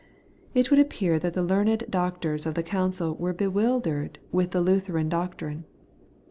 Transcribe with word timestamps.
It 0.55 0.71
would 0.71 0.79
appear 0.79 1.19
that 1.19 1.35
the 1.35 1.43
learned 1.43 1.83
doctors 1.87 2.47
of 2.47 2.55
the 2.55 2.63
Council 2.63 3.13
were 3.13 3.33
bewildered 3.33 4.17
with 4.31 4.49
the 4.49 4.59
Lutheran 4.59 5.09
doctrine. 5.09 5.63